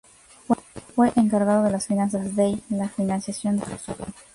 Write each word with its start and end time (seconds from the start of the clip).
Fue 0.95 1.11
encargado 1.15 1.61
de 1.61 1.69
las 1.69 1.85
finanzas 1.85 2.35
dey 2.35 2.63
la 2.71 2.89
financiación 2.89 3.59
de 3.59 3.67
la 3.67 3.77
ciudad. 3.77 4.07